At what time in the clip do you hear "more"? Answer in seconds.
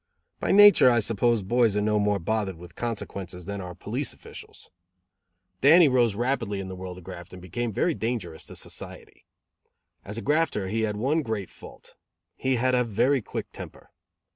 1.99-2.17